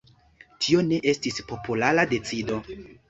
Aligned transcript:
Tio 0.63 0.79
ne 0.87 0.97
estis 1.13 1.37
populara 1.51 2.07
decido. 2.15 2.59